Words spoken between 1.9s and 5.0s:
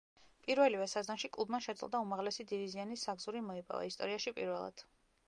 და უმაღლესი დივიზიონის საგზური მოიპოვა, ისტორიაში პირველად.